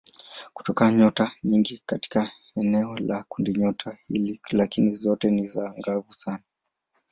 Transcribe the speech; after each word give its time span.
Kuna 0.53 0.91
nyota 0.91 1.31
nyingi 1.43 1.83
katika 1.85 2.31
eneo 2.55 2.97
la 2.99 3.23
kundinyota 3.23 3.97
hili 4.07 4.41
lakini 4.51 4.95
zote 4.95 5.47
si 5.47 5.59
angavu 5.59 6.13
sana. 6.13 6.43